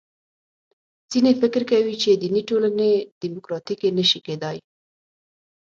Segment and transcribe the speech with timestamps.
[1.11, 4.57] ځینې فکر کوي چې دیني ټولنې دیموکراتیکې نه شي کېدای.